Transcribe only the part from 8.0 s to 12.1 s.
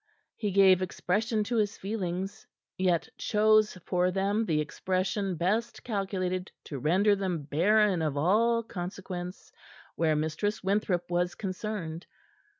of all consequence where Mistress Winthrop was concerned.